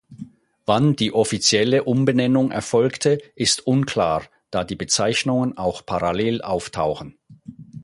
[0.65, 7.19] Wann die offizielle Umbenennung erfolgte, ist unklar, da die Bezeichnungen auch parallel auftauchen.